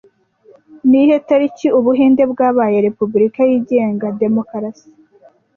Ni 0.89 0.97
iyihe 1.03 1.17
tariki 1.27 1.67
Ubuhinde 1.79 2.23
bwabaye 2.31 2.77
repubulika 2.87 3.39
yigenga, 3.49 4.05
demokarasi 4.21 4.87